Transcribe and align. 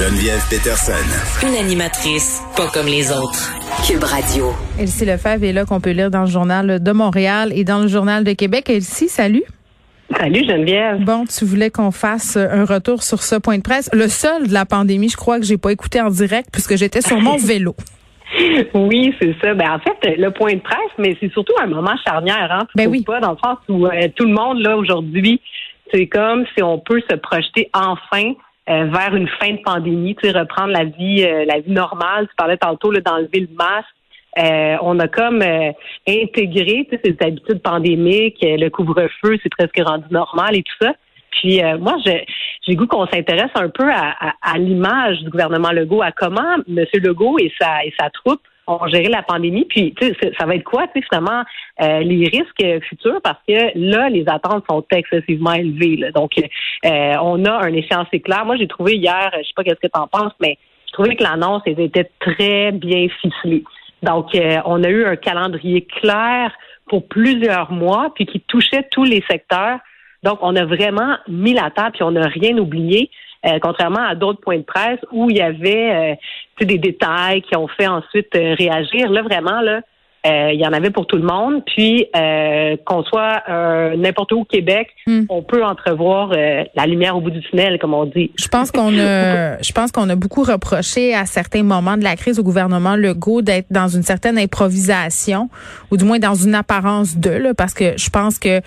Geneviève 0.00 0.40
Peterson. 0.48 1.46
Une 1.46 1.62
animatrice 1.62 2.40
pas 2.56 2.68
comme 2.72 2.86
les 2.86 3.12
autres. 3.12 3.52
Cube 3.86 4.02
Radio. 4.02 4.46
Elsie 4.78 5.04
Lefebvre 5.04 5.44
est 5.44 5.52
là 5.52 5.66
qu'on 5.66 5.78
peut 5.78 5.90
lire 5.90 6.10
dans 6.10 6.22
le 6.22 6.26
journal 6.26 6.82
de 6.82 6.92
Montréal 6.92 7.52
et 7.54 7.64
dans 7.64 7.80
le 7.82 7.86
journal 7.86 8.24
de 8.24 8.32
Québec. 8.32 8.70
Elsie, 8.70 9.08
salut. 9.08 9.42
Salut 10.16 10.42
Geneviève. 10.48 11.04
Bon, 11.04 11.26
tu 11.26 11.44
voulais 11.44 11.68
qu'on 11.68 11.90
fasse 11.90 12.38
un 12.38 12.64
retour 12.64 13.02
sur 13.02 13.22
ce 13.22 13.36
point 13.36 13.58
de 13.58 13.62
presse. 13.62 13.90
Le 13.92 14.08
seul 14.08 14.48
de 14.48 14.54
la 14.54 14.64
pandémie, 14.64 15.10
je 15.10 15.18
crois 15.18 15.38
que 15.38 15.44
j'ai 15.44 15.58
pas 15.58 15.70
écouté 15.70 16.00
en 16.00 16.08
direct 16.08 16.48
puisque 16.50 16.76
j'étais 16.76 17.02
sur 17.02 17.20
mon 17.20 17.36
vélo. 17.46 17.76
Oui, 18.72 19.14
c'est 19.20 19.34
ça. 19.42 19.52
Ben, 19.52 19.70
en 19.70 19.80
fait, 19.80 20.16
le 20.16 20.30
point 20.30 20.54
de 20.54 20.60
presse, 20.60 20.94
mais 20.96 21.14
c'est 21.20 21.30
surtout 21.30 21.52
un 21.62 21.66
moment 21.66 21.96
charnière, 22.06 22.48
hein? 22.50 22.66
Ben 22.74 22.88
oui. 22.88 23.02
Pas, 23.02 23.20
dans 23.20 23.32
le 23.32 23.38
sens 23.44 23.58
où 23.68 23.84
euh, 23.84 24.08
tout 24.16 24.24
le 24.24 24.32
monde, 24.32 24.60
là, 24.60 24.78
aujourd'hui, 24.78 25.42
c'est 25.92 26.06
comme 26.06 26.46
si 26.56 26.62
on 26.62 26.78
peut 26.78 27.02
se 27.10 27.16
projeter 27.16 27.68
enfin 27.74 28.32
euh, 28.70 28.84
vers 28.84 29.14
une 29.16 29.28
fin 29.40 29.50
de 29.52 29.60
pandémie, 29.64 30.14
tu 30.16 30.28
sais, 30.30 30.38
reprendre 30.38 30.72
la 30.72 30.84
vie, 30.84 31.24
euh, 31.24 31.44
la 31.44 31.60
vie 31.60 31.72
normale. 31.72 32.28
Tu 32.28 32.34
parlais 32.36 32.56
tantôt 32.56 32.90
là, 32.92 33.00
d'enlever 33.00 33.40
le 33.40 33.48
masque. 33.56 33.88
Euh, 34.38 34.76
on 34.82 34.98
a 35.00 35.08
comme 35.08 35.42
euh, 35.42 35.72
intégré 36.08 36.86
tu 36.88 36.96
sais, 36.96 37.00
ces 37.04 37.26
habitudes 37.26 37.60
pandémiques, 37.62 38.38
euh, 38.44 38.56
le 38.56 38.68
couvre-feu, 38.70 39.36
c'est 39.42 39.50
presque 39.50 39.80
rendu 39.84 40.04
normal 40.12 40.56
et 40.56 40.62
tout 40.62 40.76
ça. 40.86 40.94
Puis 41.32 41.62
euh, 41.62 41.78
moi, 41.78 41.96
je- 42.06 42.22
j'ai 42.66 42.76
goût 42.76 42.86
qu'on 42.86 43.06
s'intéresse 43.06 43.50
un 43.56 43.68
peu 43.70 43.90
à, 43.90 44.14
à- 44.20 44.34
à 44.42 44.58
l'image 44.58 45.18
du 45.20 45.30
gouvernement 45.30 45.70
Legault, 45.72 46.02
à 46.02 46.12
comment 46.12 46.56
M. 46.68 46.84
Legault 46.94 47.38
et 47.40 47.52
sa, 47.60 47.84
et 47.84 47.92
sa 47.98 48.08
troupe 48.10 48.40
ont 48.70 48.86
géré 48.88 49.08
la 49.08 49.22
pandémie. 49.22 49.64
Puis, 49.64 49.94
ça 50.38 50.46
va 50.46 50.54
être 50.54 50.64
quoi, 50.64 50.86
finalement, 51.08 51.42
euh, 51.82 52.00
les 52.00 52.28
risques 52.28 52.84
futurs, 52.88 53.20
parce 53.22 53.40
que 53.46 53.70
là, 53.74 54.08
les 54.08 54.24
attentes 54.28 54.64
sont 54.68 54.84
excessivement 54.90 55.52
élevées. 55.52 55.96
là. 55.96 56.10
Donc, 56.12 56.32
euh, 56.38 57.14
on 57.22 57.44
a 57.44 57.52
un 57.52 57.72
échéancier 57.72 58.20
clair. 58.20 58.44
Moi, 58.44 58.56
j'ai 58.56 58.68
trouvé 58.68 58.96
hier, 58.96 59.30
je 59.38 59.42
sais 59.42 59.52
pas 59.54 59.64
qu'est-ce 59.64 59.80
que 59.80 59.92
tu 59.92 60.00
en 60.00 60.06
penses, 60.06 60.32
mais 60.40 60.58
je 60.86 60.92
trouvais 60.92 61.16
que 61.16 61.22
l'annonce 61.22 61.62
était 61.66 62.10
très 62.20 62.72
bien 62.72 63.08
ficelée. 63.20 63.64
Donc, 64.02 64.34
euh, 64.34 64.58
on 64.64 64.82
a 64.82 64.88
eu 64.88 65.04
un 65.04 65.16
calendrier 65.16 65.82
clair 65.82 66.52
pour 66.88 67.06
plusieurs 67.06 67.70
mois, 67.70 68.12
puis 68.14 68.26
qui 68.26 68.40
touchait 68.40 68.86
tous 68.90 69.04
les 69.04 69.22
secteurs. 69.30 69.78
Donc, 70.22 70.38
on 70.42 70.56
a 70.56 70.64
vraiment 70.64 71.16
mis 71.28 71.54
la 71.54 71.70
table, 71.70 71.92
puis 71.92 72.02
on 72.02 72.10
n'a 72.10 72.26
rien 72.26 72.56
oublié, 72.58 73.10
euh, 73.46 73.58
contrairement 73.60 74.02
à 74.02 74.14
d'autres 74.14 74.40
points 74.40 74.58
de 74.58 74.64
presse 74.64 75.00
où 75.12 75.30
il 75.30 75.36
y 75.36 75.40
avait 75.40 76.16
euh, 76.60 76.64
des 76.64 76.78
détails 76.78 77.42
qui 77.42 77.56
ont 77.56 77.68
fait 77.68 77.86
ensuite 77.86 78.34
euh, 78.36 78.54
réagir. 78.54 79.10
Là, 79.10 79.22
vraiment, 79.22 79.60
là, 79.60 79.80
euh, 80.26 80.50
il 80.52 80.60
y 80.60 80.66
en 80.66 80.72
avait 80.72 80.90
pour 80.90 81.06
tout 81.06 81.16
le 81.16 81.22
monde. 81.22 81.62
Puis, 81.66 82.06
euh, 82.16 82.76
qu'on 82.84 83.02
soit 83.04 83.42
euh, 83.48 83.96
n'importe 83.96 84.32
où 84.32 84.40
au 84.40 84.44
Québec, 84.44 84.88
Hmm. 85.06 85.22
on 85.30 85.42
peut 85.42 85.64
entrevoir 85.64 86.30
euh, 86.36 86.62
la 86.76 86.86
lumière 86.86 87.16
au 87.16 87.20
bout 87.20 87.30
du 87.30 87.40
tunnel, 87.40 87.78
comme 87.80 87.94
on 87.94 88.04
dit. 88.04 88.30
Je 88.38 88.48
pense 88.48 88.70
qu'on 88.70 88.96
a, 88.98 89.60
je 89.62 89.72
pense 89.72 89.90
qu'on 89.92 90.08
a 90.10 90.14
beaucoup 90.14 90.42
reproché 90.42 91.14
à 91.14 91.24
certains 91.26 91.62
moments 91.62 91.96
de 91.96 92.04
la 92.04 92.16
crise 92.16 92.38
au 92.38 92.42
gouvernement 92.42 92.96
Legault 92.96 93.40
d'être 93.42 93.66
dans 93.70 93.88
une 93.88 94.02
certaine 94.02 94.38
improvisation, 94.38 95.48
ou 95.90 95.96
du 95.96 96.04
moins 96.04 96.18
dans 96.18 96.34
une 96.34 96.54
apparence 96.54 97.16
de, 97.16 97.30
là, 97.30 97.54
parce 97.54 97.74
que 97.74 97.94
je 97.96 98.10
pense 98.10 98.38
que 98.38 98.60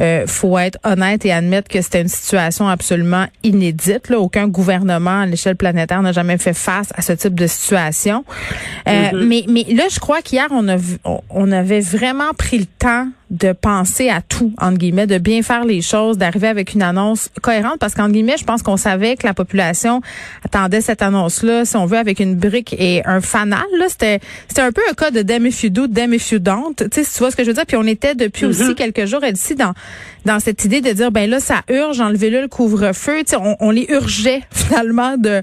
euh, 0.00 0.26
faut 0.26 0.58
être 0.58 0.78
honnête 0.84 1.24
et 1.24 1.32
admettre 1.32 1.68
que 1.68 1.80
c'était 1.80 2.02
une 2.02 2.08
situation 2.08 2.68
absolument 2.68 3.26
inédite. 3.42 4.08
Là. 4.10 4.18
Aucun 4.18 4.48
gouvernement 4.48 5.20
à 5.20 5.26
l'échelle 5.26 5.56
planétaire 5.56 6.02
n'a 6.02 6.12
jamais 6.12 6.36
fait 6.38 6.52
face 6.54 6.90
à 6.96 7.02
ce 7.02 7.12
type 7.12 7.34
de 7.34 7.46
situation. 7.46 8.24
Euh, 8.88 9.10
Mais, 9.14 9.44
mais 9.48 9.64
là, 9.74 9.84
je 9.90 9.98
crois 10.00 10.20
qu'hier 10.22 10.46
on 10.50 10.66
a, 10.68 10.76
vu- 10.76 10.95
on- 11.04 11.52
avait 11.52 11.80
vraiment 11.80 12.32
pris 12.36 12.58
le 12.58 12.66
temps 12.66 13.08
de 13.30 13.52
penser 13.52 14.08
à 14.08 14.20
tout, 14.20 14.52
entre 14.58 14.78
guillemets, 14.78 15.06
de 15.06 15.18
bien 15.18 15.42
faire 15.42 15.64
les 15.64 15.82
choses, 15.82 16.16
d'arriver 16.16 16.48
avec 16.48 16.74
une 16.74 16.82
annonce 16.82 17.28
cohérente, 17.42 17.78
parce 17.80 17.94
qu'entre 17.94 18.12
guillemets, 18.12 18.36
je 18.38 18.44
pense 18.44 18.62
qu'on 18.62 18.76
savait 18.76 19.16
que 19.16 19.26
la 19.26 19.34
population 19.34 20.00
attendait 20.44 20.80
cette 20.80 21.02
annonce-là, 21.02 21.64
si 21.64 21.76
on 21.76 21.86
veut, 21.86 21.98
avec 21.98 22.20
une 22.20 22.36
brique 22.36 22.74
et 22.78 23.02
un 23.04 23.20
fanal. 23.20 23.64
Là, 23.78 23.86
c'était, 23.88 24.20
c'était 24.48 24.62
un 24.62 24.72
peu 24.72 24.82
un 24.90 24.94
cas 24.94 25.10
de 25.10 25.22
damn 25.22 25.46
if 25.46 25.62
you 25.64 25.70
do, 25.70 25.86
damn 25.86 26.14
if 26.14 26.30
you 26.30 26.38
don't. 26.38 26.74
Tu 26.76 26.84
sais, 26.92 27.02
tu 27.02 27.18
vois 27.18 27.30
ce 27.30 27.36
que 27.36 27.42
je 27.42 27.48
veux 27.48 27.54
dire. 27.54 27.66
Puis 27.66 27.76
on 27.76 27.86
était 27.86 28.14
depuis 28.14 28.46
aussi 28.46 28.74
quelques 28.74 29.06
jours 29.06 29.24
ici 29.24 29.54
dans 29.54 29.72
dans 30.24 30.40
cette 30.40 30.64
idée 30.64 30.80
de 30.80 30.90
dire, 30.90 31.12
ben 31.12 31.30
là, 31.30 31.38
ça 31.38 31.62
urge, 31.70 32.00
enlevez-le 32.00 32.42
le 32.42 32.48
couvre-feu. 32.48 33.18
Tu 33.20 33.30
sais, 33.30 33.36
on, 33.36 33.56
on 33.60 33.70
les 33.70 33.86
urgeait 33.88 34.42
finalement 34.50 35.16
de 35.16 35.42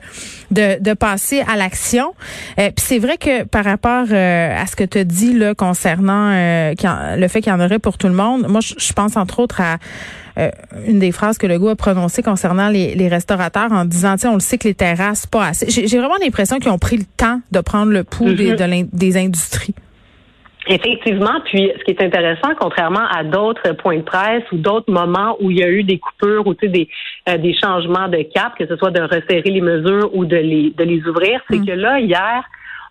de, 0.52 0.80
de 0.80 0.94
passer 0.94 1.42
à 1.48 1.56
l'action. 1.56 2.14
Euh, 2.60 2.70
Puis 2.76 2.86
c'est 2.86 3.00
vrai 3.00 3.18
que 3.18 3.44
par 3.44 3.66
rapport 3.66 4.06
euh, 4.12 4.62
à 4.62 4.68
ce 4.68 4.76
que 4.76 4.84
tu 4.84 5.00
as 5.00 5.04
dit 5.04 5.34
là 5.34 5.56
concernant 5.56 6.32
euh, 6.32 6.74
le 7.18 7.28
fait 7.28 7.42
qu'il 7.42 7.52
y 7.52 7.56
en 7.56 7.60
aurait 7.60 7.73
pour 7.80 7.98
tout 7.98 8.08
le 8.08 8.14
monde, 8.14 8.48
moi 8.48 8.62
je, 8.62 8.74
je 8.78 8.94
pense 8.94 9.18
entre 9.18 9.40
autres 9.40 9.62
à 9.62 9.78
euh, 10.38 10.50
une 10.88 11.00
des 11.00 11.12
phrases 11.12 11.38
que 11.38 11.46
le 11.48 11.60
gars 11.60 11.72
a 11.72 11.76
prononcées 11.76 12.24
concernant 12.24 12.70
les, 12.70 12.96
les 12.96 13.08
restaurateurs 13.08 13.72
en 13.72 13.86
disant, 13.86 14.18
sais, 14.18 14.28
on 14.28 14.34
le 14.34 14.40
sait 14.40 14.58
que 14.58 14.68
les 14.68 14.74
terrasses 14.74 15.28
pas 15.28 15.48
assez. 15.48 15.70
J'ai 15.70 15.98
vraiment 15.98 16.18
l'impression 16.22 16.58
qu'ils 16.60 16.72
ont 16.72 16.80
pris 16.80 16.98
le 16.98 17.06
temps 17.18 17.40
de 17.52 17.60
prendre 17.60 17.92
le 17.92 18.04
pouls 18.04 18.34
des, 18.34 18.54
de 18.56 18.64
l'in- 18.64 18.88
des 18.92 19.18
industries. 19.18 19.76
Effectivement, 20.66 21.42
puis 21.44 21.70
ce 21.78 21.84
qui 21.84 21.92
est 21.92 22.02
intéressant, 22.02 22.52
contrairement 22.58 23.06
à 23.14 23.26
d'autres 23.26 23.74
points 23.74 23.98
de 23.98 24.02
presse 24.04 24.44
ou 24.54 24.58
d'autres 24.58 24.92
moments 24.92 25.36
où 25.42 25.52
il 25.52 25.58
y 25.60 25.64
a 25.64 25.70
eu 25.70 25.84
des 25.84 26.00
coupures 26.00 26.48
ou 26.48 26.54
tu 26.54 26.68
sais, 26.68 26.72
des, 26.72 26.90
euh, 27.28 27.38
des 27.38 27.54
changements 27.54 28.08
de 28.08 28.22
cap, 28.34 28.54
que 28.58 28.66
ce 28.66 28.78
soit 28.78 28.92
de 28.92 29.02
resserrer 29.02 29.42
les 29.52 29.60
mesures 29.60 30.10
ou 30.16 30.24
de 30.24 30.38
les, 30.38 30.74
de 30.78 30.84
les 30.86 31.06
ouvrir, 31.06 31.42
c'est 31.50 31.60
que 31.60 31.72
là, 31.72 32.00
hier, 32.00 32.46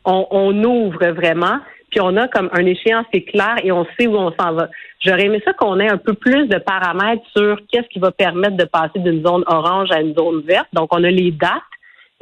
on, 0.05 0.27
on 0.31 0.63
ouvre 0.65 1.07
vraiment, 1.13 1.61
puis 1.93 2.01
on 2.01 2.17
a 2.17 2.27
comme 2.27 2.49
un 2.53 2.65
échéancier 2.65 3.23
clair 3.23 3.57
et 3.63 3.71
on 3.71 3.87
sait 3.99 4.07
où 4.07 4.17
on 4.17 4.33
s'en 4.41 4.55
va. 4.55 4.69
J'aurais 5.05 5.27
aimé 5.27 5.43
ça 5.45 5.53
qu'on 5.53 5.79
ait 5.79 5.91
un 5.91 5.99
peu 5.99 6.15
plus 6.15 6.47
de 6.47 6.59
paramètres 6.59 7.23
sur 7.37 7.61
qu'est-ce 7.71 7.87
qui 7.89 7.99
va 7.99 8.11
permettre 8.11 8.57
de 8.57 8.65
passer 8.65 8.99
d'une 8.99 9.23
zone 9.25 9.45
orange 9.47 9.91
à 9.93 10.01
une 10.01 10.15
zone 10.15 10.41
verte. 10.41 10.69
Donc, 10.73 10.89
on 10.95 11.05
a 11.05 11.11
les 11.11 11.31
dates. 11.31 11.63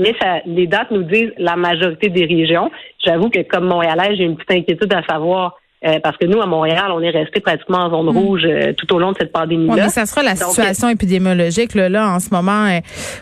Mais 0.01 0.15
ça, 0.21 0.41
les 0.45 0.67
dates 0.67 0.91
nous 0.91 1.05
disent 1.05 1.33
la 1.39 1.55
majorité 1.55 2.09
des 2.09 2.25
régions. 2.25 2.71
J'avoue 3.05 3.31
que 3.31 3.43
comme 3.43 3.67
Montréalais, 3.67 4.17
j'ai 4.17 4.25
une 4.25 4.37
petite 4.37 4.51
inquiétude 4.51 4.93
à 4.93 5.05
savoir 5.05 5.57
euh, 5.87 5.99
parce 6.03 6.17
que 6.19 6.27
nous, 6.27 6.41
à 6.43 6.47
Montréal, 6.47 6.91
on 6.93 7.01
est 7.01 7.11
resté 7.11 7.41
pratiquement 7.41 7.79
en 7.79 7.91
zone 7.91 8.09
rouge 8.17 8.43
euh, 8.45 8.73
tout 8.77 8.93
au 8.95 8.99
long 8.99 9.13
de 9.13 9.17
cette 9.19 9.33
pandémie-là. 9.33 9.75
Ouais, 9.75 9.81
mais 9.85 9.89
ça 9.89 10.05
sera 10.07 10.23
la 10.23 10.35
Donc, 10.35 10.51
situation 10.51 10.89
épidémiologique 10.91 11.75
là, 11.75 11.89
là 11.89 12.09
en 12.11 12.21
ce 12.21 12.29
moment. 12.31 12.67
euh, 12.67 12.81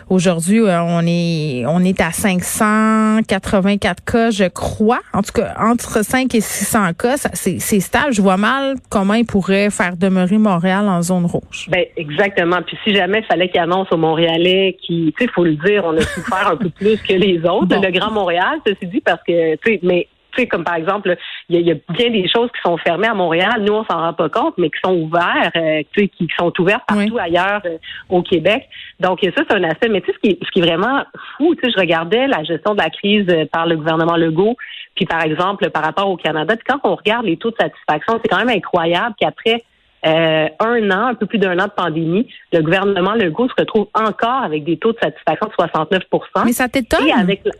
Aujourd'hui, 0.09 0.59
euh, 0.59 0.81
on 0.81 1.01
est 1.07 1.63
on 1.67 1.79
est 1.83 2.01
à 2.01 2.11
584 2.11 4.03
cas, 4.03 4.31
je 4.31 4.45
crois. 4.45 4.99
En 5.13 5.21
tout 5.21 5.31
cas, 5.33 5.53
entre 5.59 6.03
5 6.03 6.33
et 6.35 6.41
600 6.41 6.93
cas, 6.97 7.17
ça, 7.17 7.29
c'est 7.33 7.59
stable. 7.79 8.13
Je 8.13 8.21
vois 8.21 8.37
mal 8.37 8.75
comment 8.89 9.13
ils 9.13 9.25
pourraient 9.25 9.69
faire 9.69 9.95
demeurer 9.97 10.37
Montréal 10.37 10.87
en 10.87 11.01
zone 11.01 11.25
rouge. 11.25 11.67
Ben 11.69 11.85
exactement. 11.97 12.57
Puis 12.65 12.77
si 12.83 12.93
jamais 12.95 13.19
il 13.19 13.25
fallait 13.25 13.49
qu'il 13.49 13.59
annonce 13.61 13.87
aux 13.91 13.97
Montréalais 13.97 14.77
qui, 14.85 15.13
tu 15.17 15.25
sais, 15.25 15.31
faut 15.33 15.43
le 15.43 15.55
dire, 15.55 15.83
on 15.85 15.95
a 15.97 16.01
souffert 16.01 16.49
un 16.51 16.55
peu 16.57 16.69
plus 16.69 16.97
que 17.01 17.13
les 17.13 17.39
autres, 17.45 17.67
Bon. 17.67 17.81
le 17.81 17.91
Grand 17.91 18.11
Montréal, 18.11 18.59
ceci 18.65 18.87
dit, 18.87 19.01
parce 19.01 19.21
que, 19.27 19.55
tu 19.55 19.73
sais, 19.73 19.79
mais 19.83 20.07
tu 20.33 20.41
sais, 20.41 20.47
comme 20.47 20.63
par 20.63 20.75
exemple, 20.75 21.15
il 21.49 21.59
y, 21.59 21.63
y 21.63 21.71
a 21.71 21.75
bien 21.89 22.09
des 22.09 22.27
choses 22.29 22.49
qui 22.51 22.61
sont 22.63 22.77
fermées 22.77 23.07
à 23.07 23.13
Montréal, 23.13 23.63
nous 23.65 23.73
on 23.73 23.83
s'en 23.85 23.97
rend 23.99 24.13
pas 24.13 24.29
compte, 24.29 24.55
mais 24.57 24.69
qui 24.69 24.79
sont 24.83 24.95
ouvertes, 24.95 25.55
euh, 25.55 25.81
tu 25.93 26.01
sais, 26.03 26.07
qui 26.09 26.27
sont 26.37 26.53
ouvertes 26.59 26.83
partout 26.87 27.17
ailleurs 27.17 27.61
euh, 27.65 27.77
au 28.09 28.21
Québec. 28.21 28.67
Donc 28.99 29.19
ça 29.23 29.29
c'est 29.49 29.55
un 29.55 29.63
aspect. 29.63 29.89
Mais 29.89 30.01
tu 30.01 30.07
sais, 30.07 30.13
ce 30.13 30.19
qui, 30.19 30.29
est- 30.35 30.45
ce 30.45 30.51
qui 30.51 30.59
est 30.59 30.65
vraiment 30.65 31.03
fou, 31.37 31.55
tu 31.55 31.61
sais, 31.65 31.71
je 31.75 31.79
regardais 31.79 32.27
la 32.27 32.43
gestion 32.43 32.73
de 32.75 32.81
la 32.81 32.89
crise 32.89 33.25
euh, 33.29 33.45
par 33.51 33.65
le 33.65 33.75
gouvernement 33.77 34.15
Legault, 34.17 34.55
puis 34.95 35.05
par 35.05 35.23
exemple 35.23 35.69
par 35.69 35.83
rapport 35.83 36.09
au 36.09 36.17
Canada, 36.17 36.55
puis 36.55 36.65
quand 36.67 36.79
on 36.89 36.95
regarde 36.95 37.25
les 37.25 37.37
taux 37.37 37.51
de 37.51 37.57
satisfaction, 37.59 38.19
c'est 38.21 38.27
quand 38.29 38.37
même 38.43 38.49
incroyable 38.49 39.15
qu'après 39.19 39.63
euh, 40.05 40.47
un 40.61 40.91
an, 40.91 41.07
un 41.07 41.13
peu 41.15 41.25
plus 41.25 41.39
d'un 41.39 41.59
an 41.59 41.65
de 41.65 41.71
pandémie, 41.71 42.25
le 42.53 42.61
gouvernement 42.61 43.15
Legault 43.15 43.49
se 43.49 43.53
retrouve 43.59 43.87
encore 43.93 44.43
avec 44.43 44.63
des 44.63 44.77
taux 44.77 44.93
de 44.93 44.97
satisfaction 45.01 45.47
de 45.47 45.53
69% 45.65 46.45
Mais 46.45 46.53
ça 46.53 46.69
t'étonne? 46.69 47.05
Et 47.05 47.11
avec 47.11 47.41
la- 47.43 47.51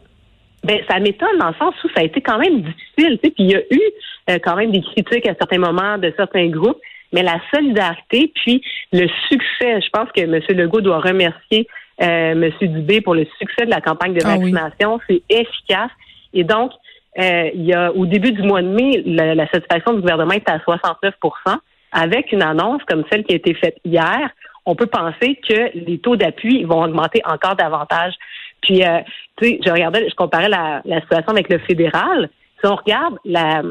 ben, 0.64 0.80
ça 0.90 1.00
m'étonne 1.00 1.38
dans 1.40 1.50
le 1.50 1.56
sens 1.56 1.74
où 1.84 1.88
ça 1.90 2.02
a 2.02 2.04
été 2.04 2.22
quand 2.22 2.38
même 2.38 2.62
difficile. 2.62 3.18
Puis 3.22 3.34
il 3.40 3.52
y 3.52 3.56
a 3.56 3.62
eu 3.72 3.82
euh, 4.30 4.40
quand 4.44 4.56
même 4.56 4.72
des 4.72 4.82
critiques 4.82 5.28
à 5.28 5.36
certains 5.36 5.60
moments 5.60 5.98
de 5.98 6.14
certains 6.18 6.48
groupes, 6.48 6.80
mais 7.14 7.24
la 7.24 7.40
solidarité, 7.54 8.32
puis 8.36 8.62
le 8.92 9.08
succès, 9.30 9.82
je 9.82 9.90
pense 9.92 10.10
que 10.16 10.22
M. 10.22 10.40
Legault 10.50 10.82
doit 10.82 11.00
remercier 11.00 11.68
euh, 12.02 12.32
M. 12.32 12.52
Dubé 12.62 13.02
pour 13.02 13.16
le 13.16 13.26
succès 13.40 13.66
de 13.66 13.72
la 13.72 13.82
campagne 13.82 14.14
de 14.14 14.22
Ah 14.24 14.36
oui. 14.38 14.52
vaccination. 14.52 15.00
C'est 15.08 15.24
efficace. 15.30 15.92
Et 16.34 16.44
donc, 16.44 16.72
euh, 17.18 17.50
il 17.54 17.66
y 17.66 17.74
a 17.74 17.92
au 17.92 18.06
début 18.06 18.32
du 18.32 18.44
mois 18.44 18.62
de 18.62 18.68
mai, 18.68 19.02
la, 19.06 19.34
la 19.34 19.48
satisfaction 19.50 19.94
du 19.94 20.02
gouvernement 20.02 20.34
est 20.34 20.50
à 20.50 20.60
69% 20.60 21.58
Avec 21.92 22.32
une 22.32 22.44
annonce 22.44 22.84
comme 22.88 23.04
celle 23.12 23.24
qui 23.24 23.34
a 23.34 23.38
été 23.38 23.54
faite 23.56 23.78
hier, 23.84 24.30
on 24.66 24.76
peut 24.76 24.86
penser 24.86 25.40
que 25.48 25.72
les 25.74 25.98
taux 25.98 26.16
d'appui 26.16 26.64
vont 26.64 26.84
augmenter 26.84 27.22
encore 27.26 27.56
davantage. 27.56 28.14
Puis, 28.62 28.84
euh, 28.84 29.00
tu 29.38 29.48
sais, 29.48 29.60
je 29.66 29.72
regardais, 29.72 30.10
je 30.10 30.16
comparais 30.16 30.50
la, 30.50 30.82
la 30.86 31.02
situation 31.02 31.32
avec 31.32 31.50
le 31.50 31.60
fédéral. 31.60 32.30
Si 32.60 32.68
on 32.68 32.76
regarde 32.76 33.16
la, 33.26 33.62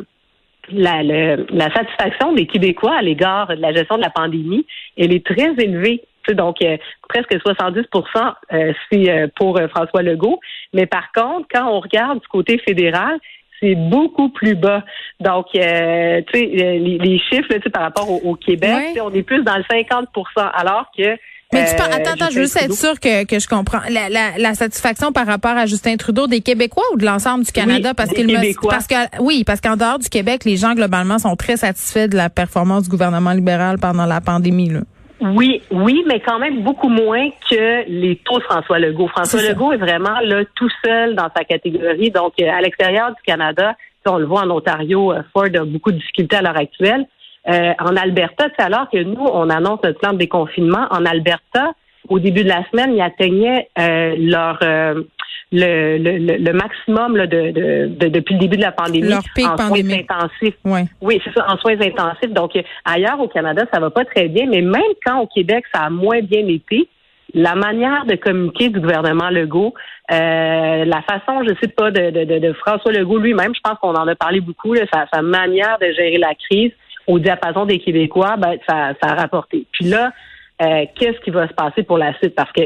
la, 0.70 1.02
la 1.02 1.72
satisfaction 1.72 2.32
des 2.32 2.46
Québécois 2.46 2.96
à 2.96 3.02
l'égard 3.02 3.48
de 3.48 3.60
la 3.60 3.72
gestion 3.72 3.96
de 3.96 4.02
la 4.02 4.10
pandémie, 4.10 4.66
elle 4.96 5.12
est 5.12 5.24
très 5.24 5.52
élevée. 5.58 6.02
Donc, 6.34 6.60
euh, 6.62 6.76
presque 7.08 7.34
70% 7.34 8.34
euh, 8.52 8.72
c'est 8.90 9.10
euh, 9.10 9.28
pour 9.36 9.58
François 9.70 10.02
Legault. 10.02 10.40
Mais 10.72 10.86
par 10.86 11.10
contre, 11.12 11.48
quand 11.52 11.66
on 11.68 11.80
regarde 11.80 12.20
du 12.20 12.28
côté 12.28 12.58
fédéral, 12.58 13.18
c'est 13.60 13.74
beaucoup 13.74 14.28
plus 14.28 14.54
bas. 14.54 14.84
Donc, 15.20 15.46
tu 15.52 15.60
sais, 15.60 16.24
les, 16.32 17.20
chiffres 17.30 17.48
par 17.72 17.82
rapport 17.82 18.08
au, 18.24 18.34
Québec, 18.36 18.98
on 19.02 19.12
est 19.12 19.24
plus 19.24 19.42
dans 19.42 19.56
le 19.56 19.64
50% 19.64 20.06
alors 20.36 20.92
que 20.96 21.16
mais 21.52 21.64
tu 21.70 21.76
parles, 21.76 21.92
attends, 21.92 22.12
attends, 22.12 22.30
je 22.30 22.36
veux 22.36 22.42
juste 22.42 22.62
être 22.62 22.74
sûr 22.74 23.00
que, 23.00 23.24
que 23.24 23.38
je 23.38 23.48
comprends. 23.48 23.80
La, 23.90 24.08
la, 24.08 24.36
la, 24.36 24.54
satisfaction 24.54 25.12
par 25.12 25.26
rapport 25.26 25.56
à 25.56 25.66
Justin 25.66 25.96
Trudeau 25.96 26.26
des 26.26 26.40
Québécois 26.40 26.84
ou 26.92 26.98
de 26.98 27.06
l'ensemble 27.06 27.44
du 27.44 27.52
Canada? 27.52 27.94
parce 27.94 28.10
qu'il 28.10 28.26
parce 28.62 28.86
que 28.86 28.94
oui, 29.20 29.44
parce 29.44 29.60
qu'en 29.60 29.76
dehors 29.76 29.98
du 29.98 30.08
Québec, 30.08 30.44
les 30.44 30.56
gens 30.56 30.74
globalement 30.74 31.18
sont 31.18 31.36
très 31.36 31.56
satisfaits 31.56 32.08
de 32.08 32.16
la 32.16 32.28
performance 32.28 32.84
du 32.84 32.90
gouvernement 32.90 33.32
libéral 33.32 33.78
pendant 33.78 34.04
la 34.04 34.20
pandémie. 34.20 34.68
Là. 34.68 34.80
Oui, 35.20 35.62
oui, 35.70 36.04
mais 36.06 36.20
quand 36.20 36.38
même 36.38 36.62
beaucoup 36.62 36.88
moins 36.88 37.28
que 37.50 37.88
les 37.88 38.16
taux 38.24 38.38
de 38.38 38.44
François 38.44 38.78
Legault. 38.78 39.08
François 39.08 39.42
Legault 39.42 39.72
est 39.72 39.78
vraiment 39.78 40.20
là 40.22 40.44
tout 40.54 40.70
seul 40.84 41.16
dans 41.16 41.28
sa 41.36 41.44
catégorie. 41.44 42.10
Donc, 42.10 42.34
euh, 42.40 42.48
à 42.50 42.60
l'extérieur 42.60 43.08
du 43.10 43.22
Canada, 43.26 43.74
on 44.06 44.18
le 44.18 44.26
voit 44.26 44.42
en 44.42 44.50
Ontario, 44.50 45.12
euh, 45.12 45.22
Ford 45.32 45.48
a 45.54 45.64
beaucoup 45.64 45.92
de 45.92 45.96
difficultés 45.96 46.36
à 46.36 46.42
l'heure 46.42 46.56
actuelle. 46.56 47.06
Euh, 47.48 47.72
en 47.78 47.96
Alberta, 47.96 48.48
c'est 48.56 48.64
alors 48.64 48.88
que 48.90 49.02
nous, 49.02 49.20
on 49.20 49.48
annonce 49.48 49.80
notre 49.82 49.98
plan 49.98 50.12
de 50.12 50.18
déconfinement. 50.18 50.86
En 50.90 51.04
Alberta, 51.04 51.72
au 52.08 52.18
début 52.18 52.44
de 52.44 52.48
la 52.48 52.64
semaine, 52.70 52.94
ils 52.94 53.00
atteignaient 53.00 53.68
euh, 53.78 54.14
leur 54.18 54.58
euh, 54.62 55.02
le, 55.50 55.96
le, 55.96 56.36
le, 56.36 56.52
maximum 56.52 57.16
là, 57.16 57.26
de, 57.26 57.88
de, 57.88 58.08
depuis 58.08 58.34
le 58.34 58.40
début 58.40 58.58
de 58.58 58.62
la 58.62 58.72
pandémie 58.72 59.08
leur 59.08 59.22
pic 59.34 59.46
en 59.46 59.56
soins 59.56 59.90
intensifs. 59.90 60.58
Oui, 61.00 61.20
c'est 61.24 61.32
ça, 61.32 61.46
en 61.48 61.56
soins 61.56 61.80
intensifs. 61.80 62.32
Donc 62.32 62.52
ailleurs 62.84 63.18
au 63.20 63.28
Canada, 63.28 63.64
ça 63.72 63.80
va 63.80 63.90
pas 63.90 64.04
très 64.04 64.28
bien, 64.28 64.46
mais 64.46 64.60
même 64.60 64.82
quand 65.04 65.20
au 65.20 65.26
Québec, 65.26 65.64
ça 65.72 65.84
a 65.84 65.90
moins 65.90 66.20
bien 66.20 66.46
été, 66.48 66.86
la 67.34 67.54
manière 67.54 68.04
de 68.06 68.14
communiquer 68.16 68.68
du 68.68 68.80
gouvernement 68.80 69.30
Legault, 69.30 69.74
euh, 70.10 70.84
la 70.84 71.02
façon, 71.02 71.42
je 71.46 71.54
sais 71.60 71.68
pas, 71.68 71.90
de, 71.90 72.10
de, 72.10 72.38
de, 72.38 72.52
François 72.54 72.92
Legault 72.92 73.18
lui-même, 73.18 73.54
je 73.54 73.60
pense 73.60 73.78
qu'on 73.80 73.94
en 73.94 74.06
a 74.08 74.14
parlé 74.14 74.40
beaucoup, 74.40 74.72
là, 74.72 74.82
sa, 74.92 75.06
sa 75.12 75.22
manière 75.22 75.78
de 75.80 75.92
gérer 75.92 76.18
la 76.18 76.34
crise, 76.34 76.72
au 77.08 77.18
diapason 77.18 77.64
des 77.64 77.78
Québécois, 77.78 78.36
ben, 78.36 78.56
ça, 78.68 78.92
ça 79.02 79.10
a 79.10 79.14
rapporté. 79.14 79.66
Puis 79.72 79.86
là, 79.86 80.12
euh, 80.60 80.84
qu'est-ce 80.94 81.18
qui 81.20 81.30
va 81.30 81.48
se 81.48 81.54
passer 81.54 81.82
pour 81.82 81.98
la 81.98 82.14
suite? 82.18 82.34
Parce 82.34 82.52
que, 82.52 82.62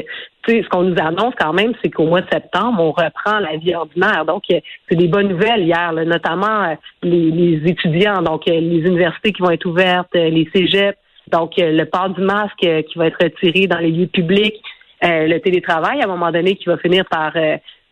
ce 0.46 0.68
qu'on 0.68 0.82
nous 0.82 0.96
annonce 0.98 1.34
quand 1.38 1.52
même, 1.52 1.72
c'est 1.82 1.90
qu'au 1.90 2.06
mois 2.06 2.22
de 2.22 2.28
septembre, 2.30 2.82
on 2.82 2.90
reprend 2.90 3.38
la 3.38 3.56
vie 3.56 3.74
ordinaire. 3.74 4.24
Donc, 4.24 4.42
euh, 4.50 4.58
c'est 4.88 4.96
des 4.96 5.06
bonnes 5.08 5.28
nouvelles 5.28 5.62
hier, 5.62 5.92
notamment 5.92 6.64
euh, 6.64 6.74
les, 7.02 7.30
les, 7.30 7.70
étudiants, 7.70 8.20
donc 8.22 8.46
les 8.46 8.80
universités 8.80 9.32
qui 9.32 9.42
vont 9.42 9.50
être 9.50 9.66
ouvertes, 9.66 10.14
les 10.14 10.48
cégeps, 10.54 10.98
donc 11.30 11.52
le 11.56 11.84
port 11.84 12.10
du 12.10 12.22
masque 12.22 12.58
qui 12.58 12.98
va 12.98 13.06
être 13.06 13.22
retiré 13.22 13.66
dans 13.68 13.78
les 13.78 13.90
lieux 13.90 14.08
publics, 14.08 14.60
le 15.02 15.38
télétravail 15.38 16.00
à 16.00 16.04
un 16.04 16.08
moment 16.08 16.30
donné 16.30 16.56
qui 16.56 16.64
va 16.64 16.76
finir 16.78 17.04
par, 17.08 17.32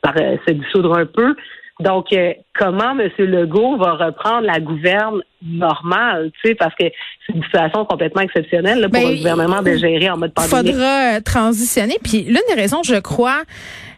par 0.03 0.15
se 0.15 0.53
dissoudre 0.53 0.99
un 0.99 1.07
peu. 1.07 1.35
Donc, 1.81 2.13
euh, 2.13 2.35
comment 2.59 2.99
M. 2.99 3.09
Legault 3.19 3.79
va 3.79 3.95
reprendre 3.95 4.47
la 4.47 4.61
gouverne 4.61 5.21
normale, 5.43 6.31
tu 6.43 6.51
sais, 6.51 6.55
parce 6.55 6.75
que 6.75 6.85
c'est 7.27 7.35
une 7.35 7.43
situation 7.43 7.87
complètement 7.87 8.21
exceptionnelle 8.21 8.83
pour 8.83 8.91
ben, 8.91 9.17
gouvernement 9.17 9.63
de 9.63 9.75
gérer 9.77 10.11
en 10.11 10.19
mode 10.19 10.35
pandémie. 10.35 10.69
Il 10.69 10.73
faudra 10.73 11.17
euh, 11.17 11.21
transitionner. 11.21 11.97
Puis 12.03 12.23
l'une 12.23 12.43
des 12.49 12.55
raisons, 12.55 12.83
je 12.83 12.97
crois, 12.97 13.43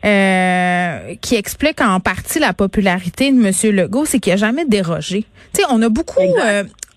euh, 0.04 1.14
qui 1.20 1.34
explique 1.34 1.80
en 1.80 1.98
partie 1.98 2.38
la 2.38 2.52
popularité 2.52 3.32
de 3.32 3.36
M. 3.36 3.76
Legault, 3.76 4.04
c'est 4.04 4.20
qu'il 4.20 4.32
n'a 4.32 4.36
jamais 4.36 4.64
dérogé. 4.64 5.24
Tu 5.52 5.62
sais, 5.62 5.66
on 5.70 5.82
a 5.82 5.88
beaucoup, 5.88 6.20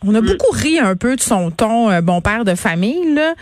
on 0.05 0.15
a 0.15 0.21
mm. 0.21 0.25
beaucoup 0.25 0.51
ri 0.51 0.79
un 0.79 0.95
peu 0.95 1.15
de 1.15 1.21
son 1.21 1.51
ton 1.51 1.89
euh, 1.89 2.01
bon 2.01 2.21
père 2.21 2.45
de 2.45 2.55
famille, 2.55 3.13
là. 3.13 3.33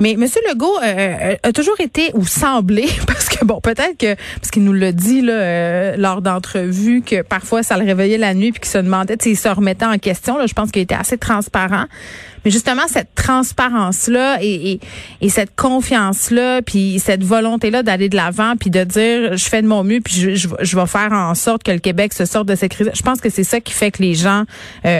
mais 0.00 0.12
M. 0.12 0.26
Legault 0.48 0.78
euh, 0.82 0.84
euh, 0.84 1.34
a 1.42 1.52
toujours 1.52 1.80
été 1.80 2.10
ou 2.14 2.26
semblé, 2.26 2.88
parce 3.06 3.28
que 3.28 3.44
bon, 3.44 3.60
peut-être 3.60 3.96
que 3.98 4.14
parce 4.14 4.50
qu'il 4.50 4.64
nous 4.64 4.72
l'a 4.72 4.92
dit 4.92 5.22
là, 5.22 5.96
lors 5.96 6.22
d'entrevues 6.22 7.02
que 7.02 7.22
parfois 7.22 7.62
ça 7.62 7.76
le 7.76 7.84
réveillait 7.84 8.18
la 8.18 8.34
nuit 8.34 8.52
puis 8.52 8.60
qu'il 8.60 8.70
se 8.70 8.78
demandait 8.78 9.16
s'il 9.20 9.36
se 9.36 9.48
remettait 9.48 9.86
en 9.86 9.98
question. 9.98 10.38
Là, 10.38 10.46
je 10.46 10.54
pense 10.54 10.70
qu'il 10.70 10.82
était 10.82 10.94
assez 10.94 11.18
transparent. 11.18 11.84
Mais 12.46 12.52
justement, 12.52 12.86
cette 12.86 13.12
transparence-là 13.16 14.38
et, 14.40 14.78
et, 15.20 15.28
cette 15.28 15.56
confiance-là, 15.56 16.62
puis 16.62 17.00
cette 17.00 17.24
volonté-là 17.24 17.82
d'aller 17.82 18.08
de 18.08 18.14
l'avant, 18.14 18.54
puis 18.54 18.70
de 18.70 18.84
dire, 18.84 19.36
je 19.36 19.48
fais 19.48 19.62
de 19.62 19.66
mon 19.66 19.82
mieux, 19.82 19.98
puis 20.00 20.14
je, 20.14 20.36
je, 20.36 20.76
vais 20.76 20.86
faire 20.86 21.10
en 21.10 21.34
sorte 21.34 21.64
que 21.64 21.72
le 21.72 21.80
Québec 21.80 22.12
se 22.12 22.24
sorte 22.24 22.46
de 22.46 22.54
cette 22.54 22.70
crise. 22.70 22.88
Je 22.94 23.02
pense 23.02 23.20
que 23.20 23.30
c'est 23.30 23.42
ça 23.42 23.60
qui 23.60 23.72
fait 23.72 23.90
que 23.90 24.00
les 24.00 24.14
gens 24.14 24.44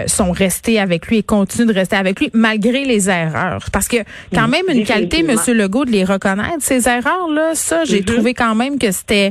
sont 0.08 0.32
restés 0.32 0.80
avec 0.80 1.06
lui 1.06 1.18
et 1.18 1.22
continue 1.22 1.66
de 1.66 1.72
rester 1.72 1.94
avec 1.94 2.18
lui 2.18 2.30
malgré 2.32 2.84
les 2.84 3.08
erreurs. 3.08 3.66
Parce 3.72 3.86
que 3.86 3.98
quand 4.34 4.48
même 4.48 4.64
une 4.68 4.84
qualité, 4.84 5.22
Monsieur 5.22 5.54
Legault, 5.54 5.84
de 5.84 5.92
les 5.92 6.02
reconnaître, 6.02 6.62
ces 6.62 6.88
erreurs-là, 6.88 7.54
ça, 7.54 7.84
j'ai 7.84 8.00
mm-hmm. 8.00 8.04
trouvé 8.12 8.34
quand 8.34 8.56
même 8.56 8.76
que 8.76 8.90
c'était 8.90 9.30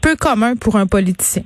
peu 0.00 0.14
commun 0.14 0.54
pour 0.54 0.76
un 0.76 0.86
politicien. 0.86 1.42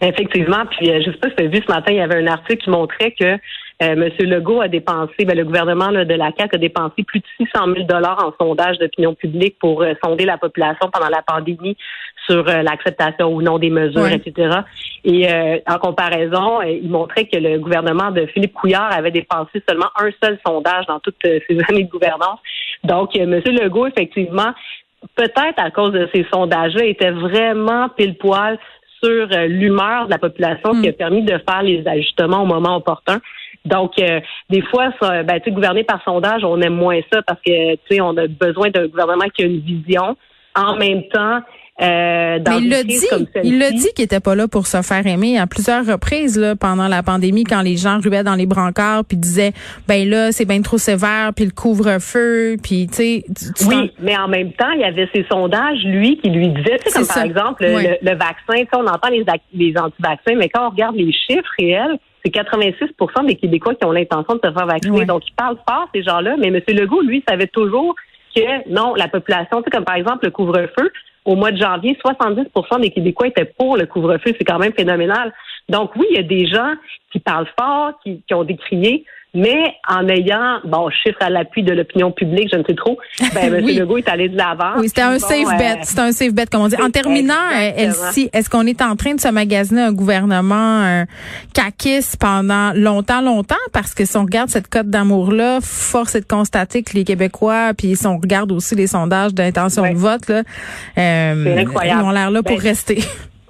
Effectivement, 0.00 0.64
puis 0.70 0.90
euh, 0.90 1.00
je 1.04 1.10
sais 1.10 1.16
pas 1.16 1.30
si 1.30 1.36
tu 1.36 1.44
as 1.44 1.48
vu 1.48 1.62
ce 1.66 1.72
matin, 1.72 1.90
il 1.90 1.96
y 1.96 2.00
avait 2.00 2.22
un 2.22 2.26
article 2.26 2.62
qui 2.62 2.70
montrait 2.70 3.14
que 3.18 3.38
euh, 3.82 3.92
M. 3.92 4.08
Legault 4.20 4.62
a 4.62 4.68
dépensé, 4.68 5.26
ben, 5.26 5.36
le 5.36 5.44
gouvernement 5.44 5.92
de 5.92 6.14
la 6.14 6.30
CAQ 6.36 6.56
a 6.56 6.58
dépensé 6.58 7.02
plus 7.02 7.20
de 7.20 7.26
600 7.36 7.66
000 7.74 7.86
dollars 7.86 8.24
en 8.24 8.32
sondage 8.42 8.78
d'opinion 8.78 9.14
publique 9.14 9.58
pour 9.58 9.82
euh, 9.82 9.92
sonder 10.02 10.24
la 10.24 10.38
population 10.38 10.88
pendant 10.90 11.10
la 11.10 11.20
pandémie 11.20 11.76
sur 12.26 12.48
euh, 12.48 12.62
l'acceptation 12.62 13.34
ou 13.34 13.42
non 13.42 13.58
des 13.58 13.68
mesures, 13.68 14.06
etc. 14.06 14.60
Et 15.04 15.28
en 15.68 15.78
comparaison, 15.78 16.62
il 16.62 16.88
montrait 16.90 17.26
que 17.26 17.36
le 17.36 17.58
gouvernement 17.58 18.10
de 18.10 18.26
Philippe 18.26 18.54
Couillard 18.54 18.92
avait 18.92 19.12
dépensé 19.12 19.62
seulement 19.68 19.90
un 20.00 20.08
seul 20.20 20.36
sondage 20.44 20.86
dans 20.86 20.98
toutes 20.98 21.14
ces 21.22 21.42
années 21.68 21.84
de 21.84 21.90
gouvernance. 21.90 22.40
Donc, 22.82 23.14
M. 23.14 23.40
Legault, 23.46 23.86
effectivement, 23.86 24.52
peut-être 25.14 25.58
à 25.58 25.70
cause 25.70 25.92
de 25.92 26.08
ces 26.12 26.26
sondages-là, 26.32 26.84
était 26.86 27.12
vraiment 27.12 27.88
pile 27.90 28.16
poil 28.16 28.58
sur 29.00 29.28
l'humeur 29.46 30.06
de 30.06 30.10
la 30.10 30.18
population 30.18 30.72
qui 30.80 30.88
a 30.88 30.90
hmm. 30.90 30.94
permis 30.94 31.22
de 31.22 31.38
faire 31.48 31.62
les 31.62 31.86
ajustements 31.86 32.42
au 32.42 32.46
moment 32.46 32.76
opportun. 32.76 33.20
Donc, 33.66 33.92
euh, 33.98 34.20
des 34.48 34.62
fois, 34.62 34.90
ça, 35.00 35.22
ben, 35.22 35.40
gouverner 35.48 35.84
par 35.84 36.02
sondage, 36.04 36.44
on 36.44 36.60
aime 36.60 36.74
moins 36.74 37.00
ça 37.12 37.20
parce 37.22 37.40
que, 37.44 37.74
tu 37.74 37.80
sais, 37.90 38.00
on 38.00 38.16
a 38.16 38.26
besoin 38.26 38.70
d'un 38.70 38.86
gouvernement 38.86 39.26
qui 39.34 39.42
a 39.42 39.46
une 39.46 39.60
vision. 39.60 40.16
En 40.54 40.76
même 40.76 41.02
temps, 41.08 41.40
euh, 41.78 42.38
dans 42.38 42.52
Mais 42.52 42.62
il 42.62 42.70
l'a 42.70 42.82
dit, 42.84 43.06
il 43.44 43.58
l'a 43.58 43.70
dit 43.70 43.88
qu'il 43.94 44.06
était 44.06 44.20
pas 44.20 44.34
là 44.34 44.48
pour 44.48 44.66
se 44.66 44.80
faire 44.80 45.06
aimer 45.06 45.38
à 45.38 45.46
plusieurs 45.46 45.84
reprises 45.84 46.38
là, 46.38 46.56
pendant 46.56 46.88
la 46.88 47.02
pandémie 47.02 47.44
quand 47.44 47.60
les 47.60 47.76
gens 47.76 47.98
ruaient 48.00 48.22
dans 48.22 48.34
les 48.34 48.46
brancards 48.46 49.04
puis 49.04 49.18
disaient 49.18 49.52
ben 49.86 50.08
là 50.08 50.32
c'est 50.32 50.46
bien 50.46 50.62
trop 50.62 50.78
sévère 50.78 51.32
puis 51.36 51.44
le 51.44 51.50
couvre-feu 51.50 52.56
puis 52.62 52.86
tu 52.86 52.94
sais 52.94 53.24
oui 53.68 53.92
mais 54.00 54.16
en 54.16 54.26
même 54.26 54.52
temps 54.52 54.70
il 54.70 54.80
y 54.80 54.84
avait 54.84 55.06
ces 55.14 55.26
sondages 55.30 55.84
lui 55.84 56.16
qui 56.16 56.30
lui 56.30 56.48
disaient 56.48 56.78
comme 56.94 57.06
par 57.06 57.22
exemple 57.22 57.66
le, 57.66 58.14
vaccin 58.16 58.64
on 58.72 58.86
entend 58.86 59.10
les 59.10 59.26
les 59.52 59.74
anti-vaccins 59.76 60.34
mais 60.34 60.48
quand 60.48 60.68
on 60.68 60.70
regarde 60.70 60.96
les 60.96 61.12
chiffres 61.12 61.52
réels 61.58 61.98
c'est 62.26 62.34
86% 62.34 63.26
des 63.26 63.36
Québécois 63.36 63.74
qui 63.74 63.84
ont 63.84 63.92
l'intention 63.92 64.34
de 64.34 64.40
se 64.44 64.52
faire 64.52 64.66
vacciner. 64.66 65.04
Donc, 65.04 65.22
ils 65.28 65.34
parlent 65.34 65.58
fort, 65.68 65.88
ces 65.94 66.02
gens-là, 66.02 66.36
mais 66.38 66.48
M. 66.48 66.60
Legault, 66.68 67.02
lui, 67.02 67.22
savait 67.28 67.46
toujours 67.46 67.94
que 68.34 68.68
non, 68.68 68.94
la 68.94 69.08
population, 69.08 69.58
tu 69.58 69.64
sais, 69.64 69.70
comme 69.70 69.84
par 69.84 69.94
exemple 69.94 70.24
le 70.24 70.30
couvre-feu, 70.30 70.90
au 71.24 71.36
mois 71.36 71.52
de 71.52 71.58
janvier, 71.58 71.96
70% 72.04 72.80
des 72.80 72.90
Québécois 72.90 73.28
étaient 73.28 73.44
pour 73.44 73.76
le 73.76 73.86
couvre-feu. 73.86 74.34
C'est 74.38 74.44
quand 74.44 74.58
même 74.58 74.72
phénoménal. 74.72 75.32
Donc 75.68 75.94
oui, 75.96 76.06
il 76.10 76.16
y 76.16 76.20
a 76.20 76.22
des 76.22 76.46
gens 76.46 76.74
qui 77.12 77.18
parlent 77.18 77.48
fort, 77.58 77.92
qui, 78.02 78.22
qui 78.26 78.34
ont 78.34 78.44
décrié, 78.44 79.04
mais 79.36 79.74
en 79.86 80.08
ayant, 80.08 80.60
bon, 80.64 80.88
chiffre 80.90 81.18
à 81.20 81.28
l'appui 81.28 81.62
de 81.62 81.72
l'opinion 81.72 82.10
publique, 82.10 82.48
je 82.50 82.58
ne 82.58 82.64
sais 82.64 82.74
trop, 82.74 82.98
ben, 83.34 83.54
M. 83.54 83.66
Legault 83.66 83.98
est 83.98 84.08
allé 84.08 84.28
de 84.28 84.36
l'avant. 84.36 84.78
Oui, 84.78 84.88
c'était 84.88 85.02
un 85.02 85.18
safe 85.18 85.56
bet. 85.58 85.72
Euh, 85.72 85.82
c'était 85.82 86.00
un 86.00 86.12
safe 86.12 86.32
bet, 86.32 86.46
comme 86.46 86.62
on 86.62 86.68
dit. 86.68 86.76
En 86.80 86.90
terminant, 86.90 87.34
Elsie, 87.76 88.30
est-ce 88.32 88.48
qu'on 88.48 88.66
est 88.66 88.80
en 88.80 88.96
train 88.96 89.14
de 89.14 89.20
se 89.20 89.28
magasiner 89.28 89.82
un 89.82 89.92
gouvernement 89.92 90.82
euh, 90.84 91.04
caquiste 91.52 92.16
pendant 92.18 92.72
longtemps, 92.74 93.20
longtemps? 93.20 93.54
Parce 93.72 93.94
que 93.94 94.04
si 94.06 94.16
on 94.16 94.22
regarde 94.22 94.48
cette 94.48 94.68
cote 94.68 94.88
d'amour-là, 94.88 95.58
force 95.62 96.14
est 96.14 96.22
de 96.22 96.26
constater 96.26 96.82
que 96.82 96.94
les 96.94 97.04
Québécois, 97.04 97.72
puis 97.76 97.94
si 97.94 98.06
on 98.06 98.18
regarde 98.18 98.52
aussi 98.52 98.74
les 98.74 98.86
sondages 98.86 99.34
d'intention 99.34 99.82
de 99.82 99.96
vote, 99.96 100.28
là, 100.28 100.42
euh, 100.98 101.64
ils 101.84 102.02
ont 102.02 102.10
l'air 102.10 102.30
là 102.30 102.42
pour 102.42 102.56
ben, 102.56 102.62
rester. 102.62 102.98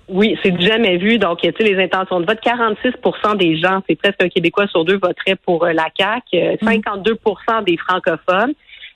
Oui, 0.08 0.38
c'est 0.42 0.60
jamais 0.60 0.98
vu. 0.98 1.18
Donc, 1.18 1.40
tu 1.40 1.48
sais, 1.48 1.64
les 1.64 1.82
intentions 1.82 2.20
de 2.20 2.26
vote, 2.26 2.38
46% 2.40 3.36
des 3.36 3.58
gens, 3.58 3.82
c'est 3.88 3.96
presque 3.96 4.22
un 4.22 4.28
Québécois 4.28 4.66
sur 4.68 4.84
deux 4.84 4.98
voterait 4.98 5.34
pour 5.34 5.64
euh, 5.64 5.72
la 5.72 5.88
CAQ, 5.98 6.58
52 6.62 7.10
euh, 7.12 7.60
mm. 7.60 7.64
des 7.64 7.76
francophones. 7.76 8.54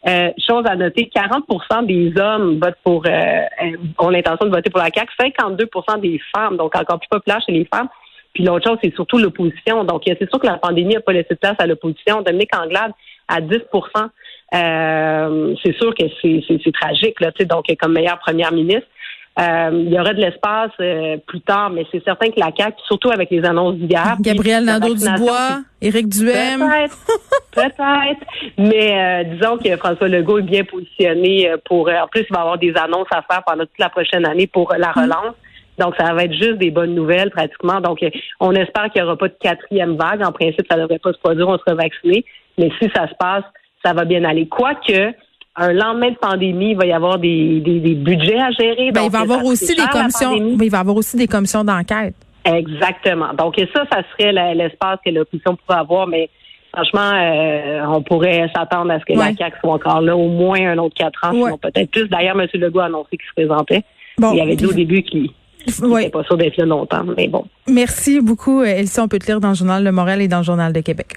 Euh, 0.09 0.31
chose 0.39 0.65
à 0.67 0.77
noter, 0.77 1.11
40% 1.15 1.85
des 1.85 2.19
hommes 2.19 2.59
votent 2.59 2.79
pour 2.85 3.05
euh, 3.07 3.43
ont 3.99 4.09
l'intention 4.09 4.47
de 4.47 4.51
voter 4.51 4.71
pour 4.71 4.81
la 4.81 4.91
CAQ, 4.95 5.13
52% 5.19 6.01
des 6.01 6.21
femmes, 6.35 6.57
donc 6.57 6.77
encore 6.77 7.01
plus 7.01 7.09
populaire 7.09 7.41
chez 7.45 7.53
les 7.53 7.69
femmes. 7.73 7.89
Puis 8.33 8.45
l'autre 8.45 8.69
chose, 8.69 8.79
c'est 8.83 8.95
surtout 8.95 9.19
l'opposition. 9.19 9.83
Donc, 9.83 10.03
c'est 10.07 10.31
sûr 10.31 10.39
que 10.39 10.47
la 10.47 10.59
pandémie 10.59 10.95
n'a 10.95 11.01
pas 11.01 11.13
laissé 11.13 11.35
de 11.35 11.39
place 11.39 11.57
à 11.59 11.67
l'opposition. 11.67 12.23
Dominique 12.23 12.55
Anglade 12.57 12.93
à 13.27 13.41
10% 13.41 14.09
euh, 14.53 15.55
c'est 15.63 15.77
sûr 15.77 15.95
que 15.95 16.05
c'est 16.23 16.73
tragique, 16.73 17.21
là, 17.21 17.31
donc 17.49 17.67
comme 17.81 17.93
meilleure 17.93 18.19
première 18.19 18.53
ministre. 18.53 18.87
Euh, 19.41 19.71
il 19.73 19.91
y 19.91 19.99
aurait 19.99 20.15
de 20.15 20.21
l'espace 20.21 20.73
euh, 20.81 21.17
plus 21.27 21.41
tard, 21.41 21.71
mais 21.71 21.87
c'est 21.91 22.05
certain 22.05 22.29
que 22.31 22.39
la 22.39 22.51
CAQ, 22.55 22.77
surtout 22.87 23.11
avec 23.11 23.31
les 23.31 23.43
annonces 23.45 23.77
d'hier. 23.77 24.17
Gabriel 24.21 24.65
Nadeau-Dubois, 24.65 25.63
Éric 25.81 26.09
Duhem. 26.09 26.61
Peut-être, 26.61 26.99
peut-être. 27.53 28.21
Mais 28.59 28.93
euh, 28.93 29.25
disons 29.35 29.57
que 29.57 29.75
François 29.79 30.09
Legault 30.09 30.41
est 30.41 30.43
bien 30.43 30.65
positionné 30.65 31.55
pour... 31.65 31.89
en 31.89 32.07
plus, 32.09 32.27
il 32.29 32.35
va 32.35 32.41
avoir 32.43 32.59
des 32.59 32.75
annonces 32.77 33.09
à 33.13 33.23
faire 33.23 33.43
pendant 33.47 33.65
toute 33.65 33.79
la 33.79 33.89
prochaine 33.89 34.27
année 34.27 34.47
pour 34.47 34.75
la 34.77 34.89
mm. 34.89 35.01
relance. 35.01 35.35
Donc, 35.79 35.95
ça 35.99 36.13
va 36.13 36.25
être 36.25 36.35
juste 36.35 36.59
des 36.59 36.71
bonnes 36.71 36.95
nouvelles 36.95 37.31
pratiquement. 37.31 37.81
Donc, 37.81 38.05
on 38.41 38.53
espère 38.53 38.91
qu'il 38.91 39.01
n'y 39.01 39.07
aura 39.09 39.17
pas 39.17 39.29
de 39.29 39.37
quatrième 39.41 39.97
vague. 39.97 40.23
En 40.23 40.33
principe, 40.33 40.67
ça 40.71 40.77
ne 40.77 40.83
devrait 40.83 40.99
pas 40.99 41.13
se 41.15 41.19
produire, 41.19 41.49
on 41.49 41.57
sera 41.57 41.75
vacciné. 41.75 42.27
Mais 42.59 42.71
si 42.79 42.91
ça 42.95 43.09
se 43.09 43.15
passe, 43.19 43.45
ça 43.83 43.95
va 43.95 44.05
bien 44.05 44.25
aller. 44.25 44.47
Quoique, 44.47 45.15
un 45.57 45.73
lendemain 45.73 46.11
de 46.11 46.17
pandémie, 46.17 46.71
il 46.71 46.77
va 46.77 46.87
y 46.87 46.93
avoir 46.93 47.19
des, 47.19 47.61
des, 47.61 47.95
budgets 47.95 48.39
à 48.39 48.51
gérer. 48.51 48.93
Ben, 48.93 49.03
il 49.05 49.11
va 49.11 49.21
avoir 49.21 49.45
aussi 49.45 49.75
des 49.75 49.87
commissions. 49.87 50.35
Il 50.35 50.71
va 50.71 50.79
avoir 50.79 50.97
aussi 50.97 51.17
des 51.17 51.27
commissions 51.27 51.65
d'enquête. 51.65 52.15
Exactement. 52.45 53.35
Donc 53.35 53.57
ça, 53.75 53.85
ça 53.93 54.03
serait 54.13 54.33
l'espace 54.55 54.99
que 55.05 55.11
l'opposition 55.11 55.57
pourrait 55.57 55.81
avoir, 55.81 56.07
mais 56.07 56.31
franchement, 56.73 57.13
euh, 57.15 57.85
on 57.89 58.03
pourrait 58.03 58.51
s'attendre 58.55 58.93
à 58.93 59.01
ce 59.01 59.05
que 59.05 59.13
la 59.13 59.35
CAQ 59.35 59.59
soit 59.61 59.75
encore 59.75 60.01
là 60.01 60.17
au 60.17 60.29
moins 60.29 60.71
un 60.71 60.79
autre 60.79 60.95
quatre 60.95 61.25
ans, 61.25 61.33
sinon 61.33 61.59
peut-être 61.59 61.91
plus. 61.91 62.09
D'ailleurs, 62.09 62.41
M. 62.41 62.47
Legault 62.55 62.81
a 62.81 62.87
annoncé 62.87 63.11
qu'il 63.11 63.29
se 63.29 63.35
présentait. 63.35 63.83
il 64.19 64.37
y 64.37 64.41
avait 64.41 64.57
dit 64.57 64.67
au 64.67 64.73
début 64.73 65.03
qu'il 65.03 65.31
n'était 65.83 66.11
pas 66.11 66.23
sûr 66.25 66.37
d'être 66.37 66.57
là 66.57 66.65
longtemps, 66.65 67.05
mais 67.17 67.29
bon. 67.29 67.45
Merci 67.69 68.21
beaucoup, 68.21 68.63
Elsie. 68.63 69.01
On 69.01 69.09
peut 69.09 69.19
te 69.19 69.27
lire 69.27 69.41
dans 69.41 69.51
le 69.51 69.55
journal 69.55 69.85
Le 69.85 69.93
Moral 69.93 70.23
et 70.23 70.29
dans 70.29 70.39
le 70.39 70.45
journal 70.45 70.73
de 70.73 70.81
Québec. 70.81 71.17